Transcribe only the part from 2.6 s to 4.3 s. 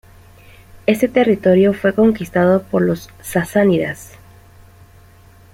por los sasánidas.